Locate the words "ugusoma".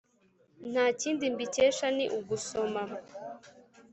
2.17-2.83